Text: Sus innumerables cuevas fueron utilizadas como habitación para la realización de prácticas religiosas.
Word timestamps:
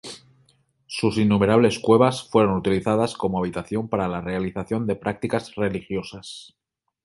Sus 0.87 1.19
innumerables 1.19 1.77
cuevas 1.77 2.27
fueron 2.27 2.57
utilizadas 2.57 3.13
como 3.13 3.37
habitación 3.37 3.87
para 3.87 4.07
la 4.07 4.19
realización 4.19 4.87
de 4.87 4.95
prácticas 4.95 5.53
religiosas. 5.53 6.55